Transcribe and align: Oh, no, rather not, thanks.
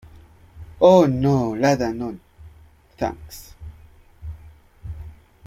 Oh, 0.79 1.05
no, 1.05 1.55
rather 1.55 1.93
not, 1.93 2.15
thanks. 2.97 3.53